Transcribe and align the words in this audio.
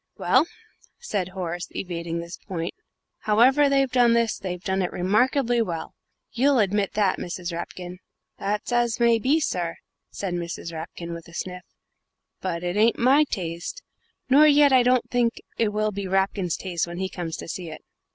"Well," 0.17 0.47
said 0.97 1.27
Horace, 1.29 1.67
evading 1.75 2.17
this 2.21 2.35
point, 2.35 2.73
"however 3.19 3.69
they've 3.69 3.91
done 3.91 4.13
this, 4.13 4.39
they've 4.39 4.63
done 4.63 4.81
it 4.81 4.91
remarkably 4.91 5.61
well 5.61 5.93
you'll 6.31 6.57
admit 6.57 6.93
that, 6.93 7.19
Mrs. 7.19 7.53
Rapkin?" 7.53 7.99
"That's 8.39 8.71
as 8.71 8.99
may 8.99 9.19
be 9.19 9.39
sir," 9.39 9.75
said 10.09 10.33
Mrs. 10.33 10.73
Rapkin, 10.73 11.13
with 11.13 11.27
a 11.27 11.35
sniff, 11.35 11.61
"but 12.41 12.63
it 12.63 12.77
ain't 12.77 12.97
my 12.97 13.25
taste, 13.25 13.83
nor 14.27 14.47
yet 14.47 14.73
I 14.73 14.81
don't 14.81 15.07
think 15.11 15.39
it 15.59 15.69
will 15.71 15.91
be 15.91 16.07
Rapkin's 16.07 16.57
taste 16.57 16.87
when 16.87 16.97
he 16.97 17.07
comes 17.07 17.37
to 17.37 17.47
see 17.47 17.69
it." 17.69 17.83